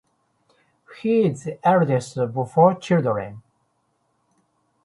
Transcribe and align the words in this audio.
He 1.03 1.27
is 1.27 1.43
the 1.43 1.59
eldest 1.63 2.17
of 2.17 2.33
four 2.51 2.73
children. 2.73 3.43